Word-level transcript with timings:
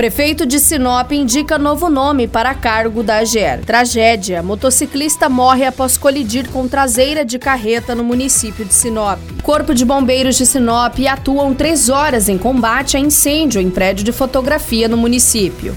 Prefeito 0.00 0.46
de 0.46 0.58
Sinop 0.58 1.12
indica 1.12 1.58
novo 1.58 1.90
nome 1.90 2.26
para 2.26 2.54
cargo 2.54 3.02
da 3.02 3.18
AGER. 3.18 3.62
Tragédia: 3.66 4.42
motociclista 4.42 5.28
morre 5.28 5.66
após 5.66 5.98
colidir 5.98 6.48
com 6.48 6.66
traseira 6.66 7.22
de 7.22 7.38
carreta 7.38 7.94
no 7.94 8.02
município 8.02 8.64
de 8.64 8.72
Sinop. 8.72 9.18
Corpo 9.42 9.74
de 9.74 9.84
Bombeiros 9.84 10.38
de 10.38 10.46
Sinop 10.46 10.98
atuam 11.06 11.52
três 11.52 11.90
horas 11.90 12.30
em 12.30 12.38
combate 12.38 12.96
a 12.96 13.00
incêndio 13.00 13.60
em 13.60 13.68
prédio 13.68 14.02
de 14.02 14.10
fotografia 14.10 14.88
no 14.88 14.96
município. 14.96 15.74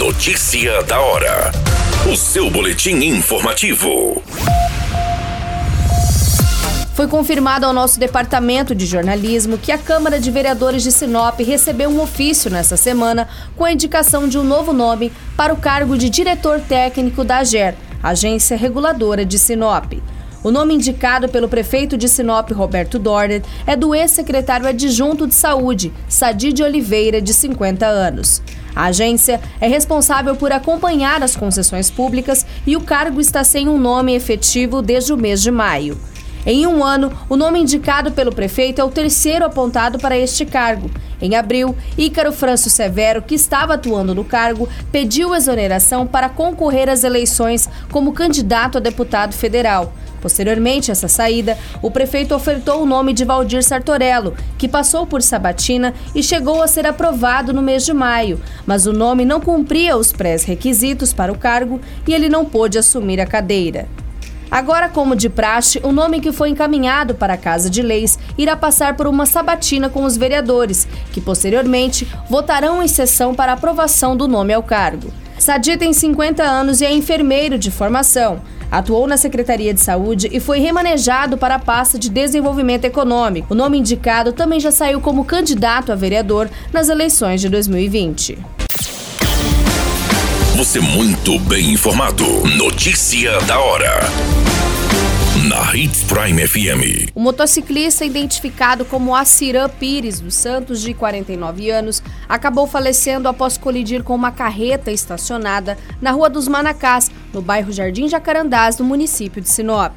Notícia 0.00 0.82
da 0.82 1.00
hora. 1.00 1.52
O 2.12 2.16
seu 2.16 2.50
boletim 2.50 2.96
informativo. 2.96 4.20
Foi 6.96 7.06
confirmado 7.06 7.66
ao 7.66 7.74
nosso 7.74 8.00
departamento 8.00 8.74
de 8.74 8.86
jornalismo 8.86 9.58
que 9.58 9.70
a 9.70 9.76
Câmara 9.76 10.18
de 10.18 10.30
Vereadores 10.30 10.82
de 10.82 10.90
Sinop 10.90 11.38
recebeu 11.40 11.90
um 11.90 12.00
ofício 12.00 12.50
nesta 12.50 12.74
semana 12.74 13.28
com 13.54 13.66
a 13.66 13.72
indicação 13.72 14.26
de 14.26 14.38
um 14.38 14.42
novo 14.42 14.72
nome 14.72 15.12
para 15.36 15.52
o 15.52 15.58
cargo 15.58 15.98
de 15.98 16.08
diretor 16.08 16.58
técnico 16.58 17.22
da 17.22 17.36
AGER, 17.40 17.74
Agência 18.02 18.56
Reguladora 18.56 19.26
de 19.26 19.38
Sinop. 19.38 19.92
O 20.42 20.50
nome 20.50 20.72
indicado 20.72 21.28
pelo 21.28 21.50
prefeito 21.50 21.98
de 21.98 22.08
Sinop, 22.08 22.50
Roberto 22.52 22.98
Dorner, 22.98 23.42
é 23.66 23.76
do 23.76 23.94
ex-secretário 23.94 24.66
adjunto 24.66 25.26
de 25.26 25.34
saúde, 25.34 25.92
Sadi 26.08 26.50
de 26.50 26.62
Oliveira, 26.62 27.20
de 27.20 27.34
50 27.34 27.84
anos. 27.84 28.40
A 28.74 28.86
agência 28.86 29.38
é 29.60 29.68
responsável 29.68 30.34
por 30.34 30.50
acompanhar 30.50 31.22
as 31.22 31.36
concessões 31.36 31.90
públicas 31.90 32.46
e 32.66 32.74
o 32.74 32.80
cargo 32.80 33.20
está 33.20 33.44
sem 33.44 33.68
um 33.68 33.76
nome 33.76 34.14
efetivo 34.14 34.80
desde 34.80 35.12
o 35.12 35.16
mês 35.18 35.42
de 35.42 35.50
maio. 35.50 36.00
Em 36.48 36.64
um 36.64 36.84
ano, 36.84 37.10
o 37.28 37.36
nome 37.36 37.58
indicado 37.58 38.12
pelo 38.12 38.32
prefeito 38.32 38.80
é 38.80 38.84
o 38.84 38.88
terceiro 38.88 39.44
apontado 39.44 39.98
para 39.98 40.16
este 40.16 40.46
cargo. 40.46 40.88
Em 41.20 41.34
abril, 41.34 41.74
Ícaro 41.98 42.30
Franço 42.30 42.70
Severo, 42.70 43.20
que 43.20 43.34
estava 43.34 43.74
atuando 43.74 44.14
no 44.14 44.22
cargo, 44.24 44.68
pediu 44.92 45.34
exoneração 45.34 46.06
para 46.06 46.28
concorrer 46.28 46.88
às 46.88 47.02
eleições 47.02 47.68
como 47.90 48.12
candidato 48.12 48.78
a 48.78 48.80
deputado 48.80 49.34
federal. 49.34 49.92
Posteriormente 50.22 50.88
a 50.88 50.92
essa 50.92 51.08
saída, 51.08 51.58
o 51.82 51.90
prefeito 51.90 52.32
ofertou 52.32 52.80
o 52.80 52.86
nome 52.86 53.12
de 53.12 53.24
Valdir 53.24 53.64
Sartorello, 53.64 54.36
que 54.56 54.68
passou 54.68 55.04
por 55.04 55.22
Sabatina 55.22 55.94
e 56.14 56.22
chegou 56.22 56.62
a 56.62 56.68
ser 56.68 56.86
aprovado 56.86 57.52
no 57.52 57.60
mês 57.60 57.84
de 57.84 57.92
maio, 57.92 58.40
mas 58.64 58.86
o 58.86 58.92
nome 58.92 59.24
não 59.24 59.40
cumpria 59.40 59.96
os 59.96 60.12
pré-requisitos 60.12 61.12
para 61.12 61.32
o 61.32 61.38
cargo 61.38 61.80
e 62.06 62.14
ele 62.14 62.28
não 62.28 62.44
pôde 62.44 62.78
assumir 62.78 63.20
a 63.20 63.26
cadeira. 63.26 63.88
Agora, 64.50 64.88
como 64.88 65.16
de 65.16 65.28
praxe, 65.28 65.80
o 65.82 65.92
nome 65.92 66.20
que 66.20 66.32
foi 66.32 66.50
encaminhado 66.50 67.14
para 67.14 67.34
a 67.34 67.38
Casa 67.38 67.68
de 67.68 67.82
Leis 67.82 68.18
irá 68.38 68.56
passar 68.56 68.96
por 68.96 69.06
uma 69.06 69.26
sabatina 69.26 69.88
com 69.88 70.04
os 70.04 70.16
vereadores, 70.16 70.86
que 71.12 71.20
posteriormente 71.20 72.06
votarão 72.30 72.82
em 72.82 72.88
sessão 72.88 73.34
para 73.34 73.52
aprovação 73.52 74.16
do 74.16 74.28
nome 74.28 74.54
ao 74.54 74.62
cargo. 74.62 75.12
Sadi 75.38 75.76
tem 75.76 75.92
50 75.92 76.42
anos 76.42 76.80
e 76.80 76.84
é 76.84 76.92
enfermeiro 76.92 77.58
de 77.58 77.70
formação. 77.70 78.40
Atuou 78.70 79.06
na 79.06 79.16
Secretaria 79.16 79.72
de 79.72 79.80
Saúde 79.80 80.28
e 80.32 80.40
foi 80.40 80.58
remanejado 80.58 81.36
para 81.36 81.54
a 81.56 81.58
pasta 81.58 81.98
de 81.98 82.08
Desenvolvimento 82.08 82.84
Econômico. 82.84 83.52
O 83.54 83.56
nome 83.56 83.78
indicado 83.78 84.32
também 84.32 84.58
já 84.58 84.72
saiu 84.72 85.00
como 85.00 85.24
candidato 85.24 85.92
a 85.92 85.94
vereador 85.94 86.48
nas 86.72 86.88
eleições 86.88 87.40
de 87.40 87.48
2020. 87.48 88.55
Você 90.66 90.80
muito 90.80 91.38
bem 91.38 91.74
informado. 91.74 92.24
Notícia 92.56 93.38
da 93.42 93.56
hora. 93.56 94.00
Na 95.48 95.72
Hits 95.72 96.02
Prime 96.02 96.44
FM. 96.44 97.12
O 97.14 97.20
motociclista 97.20 98.04
identificado 98.04 98.84
como 98.84 99.14
Acirã 99.14 99.68
Pires 99.68 100.18
dos 100.18 100.34
Santos, 100.34 100.82
de 100.82 100.92
49 100.92 101.70
anos, 101.70 102.02
acabou 102.28 102.66
falecendo 102.66 103.28
após 103.28 103.56
colidir 103.56 104.02
com 104.02 104.12
uma 104.12 104.32
carreta 104.32 104.90
estacionada 104.90 105.78
na 106.02 106.10
Rua 106.10 106.28
dos 106.28 106.48
Manacás, 106.48 107.12
no 107.32 107.40
bairro 107.40 107.70
Jardim 107.70 108.08
Jacarandás, 108.08 108.76
no 108.76 108.84
município 108.84 109.40
de 109.40 109.48
Sinop. 109.48 109.94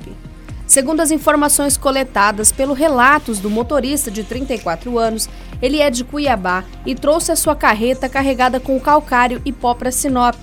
Segundo 0.69 1.00
as 1.00 1.09
informações 1.09 1.75
coletadas 1.78 2.52
pelo 2.52 2.75
relatos 2.75 3.40
do 3.40 3.50
motorista 3.50 4.12
de 4.12 4.24
34 4.24 5.00
anos, 5.00 5.28
ele 5.59 5.81
é 5.81 5.90
de 5.90 6.03
Cuiabá 6.03 6.63
e 6.85 6.94
trouxe 6.94 7.31
a 7.31 7.35
sua 7.35 7.56
carreta 7.56 8.07
carregada 8.07 8.59
com 8.59 8.80
calcário 8.80 9.41
e 9.44 9.52
pó 9.52 9.74
para 9.74 9.91
Sinop, 9.91 10.35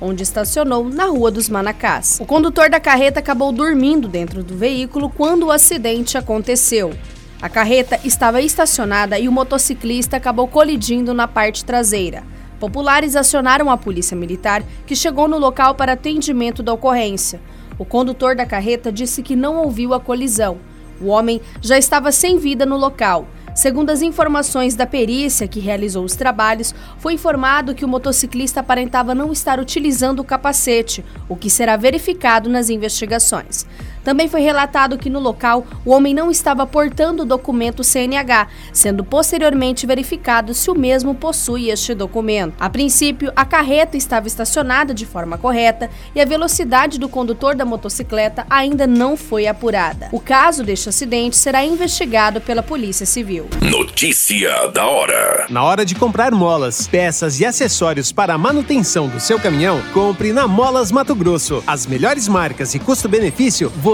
onde 0.00 0.22
estacionou 0.22 0.88
na 0.88 1.04
Rua 1.04 1.30
dos 1.30 1.50
Manacás. 1.50 2.18
O 2.18 2.24
condutor 2.24 2.70
da 2.70 2.80
carreta 2.80 3.20
acabou 3.20 3.52
dormindo 3.52 4.08
dentro 4.08 4.42
do 4.42 4.56
veículo 4.56 5.10
quando 5.10 5.48
o 5.48 5.52
acidente 5.52 6.16
aconteceu. 6.16 6.94
A 7.42 7.50
carreta 7.50 8.00
estava 8.02 8.40
estacionada 8.40 9.18
e 9.18 9.28
o 9.28 9.32
motociclista 9.32 10.16
acabou 10.16 10.48
colidindo 10.48 11.12
na 11.12 11.28
parte 11.28 11.62
traseira. 11.62 12.24
Populares 12.58 13.16
acionaram 13.16 13.70
a 13.70 13.76
polícia 13.76 14.16
militar, 14.16 14.62
que 14.86 14.96
chegou 14.96 15.28
no 15.28 15.36
local 15.36 15.74
para 15.74 15.92
atendimento 15.92 16.62
da 16.62 16.72
ocorrência. 16.72 17.38
O 17.78 17.84
condutor 17.84 18.36
da 18.36 18.46
carreta 18.46 18.92
disse 18.92 19.22
que 19.22 19.34
não 19.34 19.56
ouviu 19.56 19.94
a 19.94 20.00
colisão. 20.00 20.58
O 21.00 21.06
homem 21.06 21.40
já 21.60 21.76
estava 21.76 22.12
sem 22.12 22.38
vida 22.38 22.64
no 22.64 22.76
local. 22.76 23.26
Segundo 23.54 23.90
as 23.90 24.02
informações 24.02 24.74
da 24.74 24.84
perícia 24.84 25.46
que 25.46 25.60
realizou 25.60 26.04
os 26.04 26.16
trabalhos, 26.16 26.74
foi 26.98 27.14
informado 27.14 27.74
que 27.74 27.84
o 27.84 27.88
motociclista 27.88 28.60
aparentava 28.60 29.14
não 29.14 29.32
estar 29.32 29.60
utilizando 29.60 30.18
o 30.20 30.24
capacete, 30.24 31.04
o 31.28 31.36
que 31.36 31.48
será 31.48 31.76
verificado 31.76 32.50
nas 32.50 32.68
investigações. 32.68 33.64
Também 34.04 34.28
foi 34.28 34.42
relatado 34.42 34.98
que 34.98 35.08
no 35.08 35.18
local 35.18 35.66
o 35.84 35.90
homem 35.90 36.12
não 36.12 36.30
estava 36.30 36.66
portando 36.66 37.22
o 37.22 37.26
documento 37.26 37.82
CNH, 37.82 38.48
sendo 38.72 39.02
posteriormente 39.02 39.86
verificado 39.86 40.52
se 40.52 40.70
o 40.70 40.74
mesmo 40.74 41.14
possui 41.14 41.70
este 41.70 41.94
documento. 41.94 42.54
A 42.60 42.68
princípio, 42.68 43.32
a 43.34 43.46
carreta 43.46 43.96
estava 43.96 44.26
estacionada 44.26 44.92
de 44.92 45.06
forma 45.06 45.38
correta 45.38 45.88
e 46.14 46.20
a 46.20 46.24
velocidade 46.26 46.98
do 46.98 47.08
condutor 47.08 47.54
da 47.54 47.64
motocicleta 47.64 48.46
ainda 48.50 48.86
não 48.86 49.16
foi 49.16 49.46
apurada. 49.46 50.10
O 50.12 50.20
caso 50.20 50.62
deste 50.62 50.90
acidente 50.90 51.36
será 51.36 51.64
investigado 51.64 52.40
pela 52.42 52.62
Polícia 52.62 53.06
Civil. 53.06 53.48
Notícia 53.62 54.68
da 54.68 54.86
hora. 54.86 55.46
Na 55.48 55.64
hora 55.64 55.84
de 55.84 55.94
comprar 55.94 56.30
molas, 56.32 56.86
peças 56.86 57.40
e 57.40 57.46
acessórios 57.46 58.12
para 58.12 58.34
a 58.34 58.38
manutenção 58.38 59.08
do 59.08 59.18
seu 59.18 59.40
caminhão, 59.40 59.80
compre 59.94 60.32
na 60.32 60.46
Molas 60.46 60.92
Mato 60.92 61.14
Grosso. 61.14 61.64
As 61.66 61.86
melhores 61.86 62.28
marcas 62.28 62.74
e 62.74 62.78
custo-benefício 62.78 63.72
você 63.74 63.93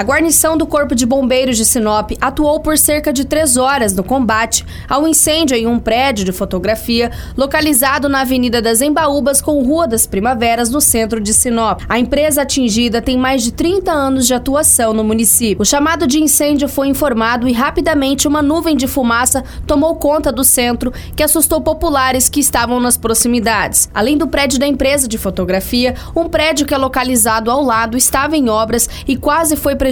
A 0.00 0.02
guarnição 0.02 0.56
do 0.56 0.66
Corpo 0.66 0.94
de 0.94 1.04
Bombeiros 1.04 1.58
de 1.58 1.64
Sinop 1.66 2.12
atuou 2.22 2.58
por 2.60 2.78
cerca 2.78 3.12
de 3.12 3.22
três 3.22 3.58
horas 3.58 3.94
no 3.94 4.02
combate 4.02 4.64
ao 4.88 5.06
incêndio 5.06 5.54
em 5.54 5.66
um 5.66 5.78
prédio 5.78 6.24
de 6.24 6.32
fotografia 6.32 7.12
localizado 7.36 8.08
na 8.08 8.22
Avenida 8.22 8.62
das 8.62 8.80
Embaúbas 8.80 9.42
com 9.42 9.62
Rua 9.62 9.86
das 9.86 10.06
Primaveras, 10.06 10.70
no 10.70 10.80
centro 10.80 11.20
de 11.20 11.34
Sinop. 11.34 11.82
A 11.86 11.98
empresa 11.98 12.40
atingida 12.40 13.02
tem 13.02 13.18
mais 13.18 13.42
de 13.42 13.52
30 13.52 13.92
anos 13.92 14.26
de 14.26 14.32
atuação 14.32 14.94
no 14.94 15.04
município. 15.04 15.60
O 15.60 15.66
chamado 15.66 16.06
de 16.06 16.18
incêndio 16.18 16.66
foi 16.66 16.88
informado 16.88 17.46
e 17.46 17.52
rapidamente 17.52 18.26
uma 18.26 18.40
nuvem 18.40 18.78
de 18.78 18.86
fumaça 18.86 19.44
tomou 19.66 19.96
conta 19.96 20.32
do 20.32 20.44
centro, 20.44 20.94
que 21.14 21.22
assustou 21.22 21.60
populares 21.60 22.26
que 22.26 22.40
estavam 22.40 22.80
nas 22.80 22.96
proximidades. 22.96 23.90
Além 23.92 24.16
do 24.16 24.26
prédio 24.26 24.58
da 24.58 24.66
empresa 24.66 25.06
de 25.06 25.18
fotografia, 25.18 25.94
um 26.16 26.26
prédio 26.26 26.64
que 26.64 26.72
é 26.72 26.78
localizado 26.78 27.50
ao 27.50 27.62
lado 27.62 27.98
estava 27.98 28.34
em 28.34 28.48
obras 28.48 28.88
e 29.06 29.14
quase 29.14 29.56
foi 29.56 29.76
prejudicado 29.76 29.89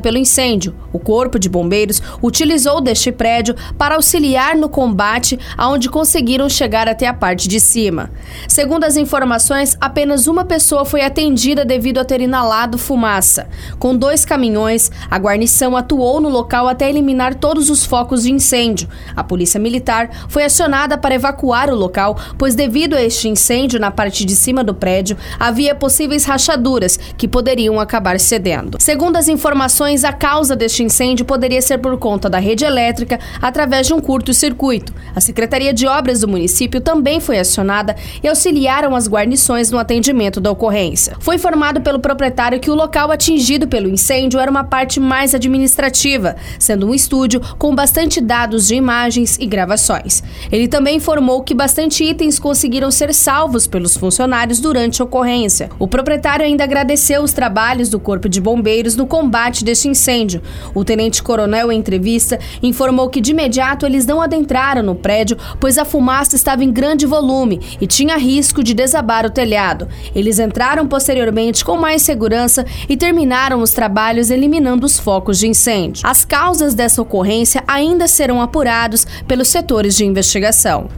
pelo 0.00 0.18
incêndio. 0.18 0.74
O 0.92 0.98
Corpo 0.98 1.38
de 1.38 1.48
Bombeiros 1.48 2.02
utilizou 2.22 2.80
deste 2.80 3.10
prédio 3.10 3.54
para 3.78 3.94
auxiliar 3.94 4.54
no 4.56 4.68
combate, 4.68 5.38
aonde 5.56 5.88
conseguiram 5.88 6.48
chegar 6.48 6.88
até 6.88 7.06
a 7.06 7.14
parte 7.14 7.48
de 7.48 7.58
cima. 7.58 8.10
Segundo 8.46 8.84
as 8.84 8.96
informações, 8.96 9.76
apenas 9.80 10.26
uma 10.26 10.44
pessoa 10.44 10.84
foi 10.84 11.02
atendida 11.02 11.64
devido 11.64 11.98
a 11.98 12.04
ter 12.04 12.20
inalado 12.20 12.78
fumaça. 12.78 13.48
Com 13.78 13.96
dois 13.96 14.24
caminhões, 14.24 14.90
a 15.10 15.18
guarnição 15.18 15.76
atuou 15.76 16.20
no 16.20 16.28
local 16.28 16.68
até 16.68 16.88
eliminar 16.88 17.34
todos 17.34 17.70
os 17.70 17.84
focos 17.84 18.22
de 18.24 18.32
incêndio. 18.32 18.88
A 19.16 19.24
Polícia 19.24 19.58
Militar 19.58 20.10
foi 20.28 20.44
acionada 20.44 20.98
para 20.98 21.14
evacuar 21.14 21.70
o 21.70 21.74
local, 21.74 22.18
pois 22.36 22.54
devido 22.54 22.94
a 22.94 23.02
este 23.02 23.28
incêndio 23.28 23.80
na 23.80 23.90
parte 23.90 24.24
de 24.24 24.34
cima 24.34 24.62
do 24.62 24.74
prédio, 24.74 25.16
havia 25.38 25.74
possíveis 25.74 26.24
rachaduras 26.24 26.98
que 27.16 27.28
poderiam 27.28 27.80
acabar 27.80 28.18
cedendo. 28.20 28.78
Segundo 28.80 29.16
as 29.16 29.28
informações, 29.32 30.04
a 30.04 30.12
causa 30.12 30.54
deste 30.54 30.82
incêndio 30.82 31.24
poderia 31.24 31.60
ser 31.60 31.78
por 31.78 31.98
conta 31.98 32.30
da 32.30 32.38
rede 32.38 32.64
elétrica 32.64 33.18
através 33.40 33.86
de 33.86 33.94
um 33.94 34.00
curto-circuito. 34.00 34.94
A 35.16 35.20
Secretaria 35.20 35.72
de 35.72 35.86
Obras 35.86 36.20
do 36.20 36.28
município 36.28 36.80
também 36.80 37.18
foi 37.18 37.38
acionada 37.38 37.96
e 38.22 38.28
auxiliaram 38.28 38.94
as 38.94 39.08
guarnições 39.08 39.70
no 39.70 39.78
atendimento 39.78 40.40
da 40.40 40.50
ocorrência. 40.50 41.16
Foi 41.20 41.36
informado 41.36 41.80
pelo 41.80 41.98
proprietário 41.98 42.60
que 42.60 42.70
o 42.70 42.74
local 42.74 43.10
atingido 43.10 43.66
pelo 43.66 43.88
incêndio 43.88 44.38
era 44.38 44.50
uma 44.50 44.64
parte 44.64 45.00
mais 45.00 45.34
administrativa, 45.34 46.36
sendo 46.58 46.86
um 46.86 46.94
estúdio 46.94 47.40
com 47.58 47.74
bastante 47.74 48.20
dados 48.20 48.66
de 48.66 48.74
imagens 48.74 49.38
e 49.40 49.46
gravações. 49.46 50.22
Ele 50.50 50.68
também 50.68 50.96
informou 50.96 51.42
que 51.42 51.54
bastante 51.54 52.04
itens 52.04 52.38
conseguiram 52.38 52.90
ser 52.90 53.14
salvos 53.14 53.66
pelos 53.66 53.96
funcionários 53.96 54.60
durante 54.60 55.00
a 55.00 55.04
ocorrência. 55.04 55.70
O 55.78 55.88
proprietário 55.88 56.44
ainda 56.44 56.64
agradeceu 56.64 57.22
os 57.22 57.32
trabalhos 57.32 57.88
do 57.88 57.98
Corpo 57.98 58.28
de 58.28 58.40
Bombeiros 58.40 58.96
no 58.96 59.06
combate 59.22 59.64
deste 59.64 59.88
incêndio. 59.88 60.42
O 60.74 60.84
tenente-coronel, 60.84 61.70
em 61.70 61.78
entrevista, 61.78 62.40
informou 62.60 63.08
que 63.08 63.20
de 63.20 63.30
imediato 63.30 63.86
eles 63.86 64.04
não 64.04 64.20
adentraram 64.20 64.82
no 64.82 64.96
prédio, 64.96 65.38
pois 65.60 65.78
a 65.78 65.84
fumaça 65.84 66.34
estava 66.34 66.64
em 66.64 66.72
grande 66.72 67.06
volume 67.06 67.60
e 67.80 67.86
tinha 67.86 68.16
risco 68.16 68.64
de 68.64 68.74
desabar 68.74 69.24
o 69.24 69.30
telhado. 69.30 69.88
Eles 70.12 70.40
entraram 70.40 70.88
posteriormente 70.88 71.64
com 71.64 71.76
mais 71.76 72.02
segurança 72.02 72.66
e 72.88 72.96
terminaram 72.96 73.62
os 73.62 73.72
trabalhos 73.72 74.28
eliminando 74.28 74.84
os 74.84 74.98
focos 74.98 75.38
de 75.38 75.46
incêndio. 75.46 76.04
As 76.04 76.24
causas 76.24 76.74
dessa 76.74 77.00
ocorrência 77.00 77.62
ainda 77.66 78.08
serão 78.08 78.42
apurados 78.42 79.06
pelos 79.28 79.48
setores 79.48 79.96
de 79.96 80.04
investigação. 80.04 80.88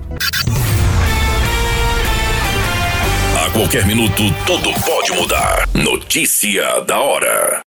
A 3.44 3.50
qualquer 3.50 3.86
minuto, 3.86 4.22
tudo 4.46 4.72
pode 4.80 5.12
mudar. 5.12 5.68
Notícia 5.74 6.80
da 6.86 6.98
hora. 6.98 7.64